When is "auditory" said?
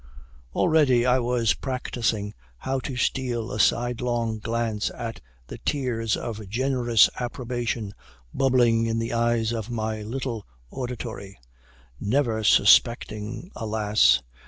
10.71-11.37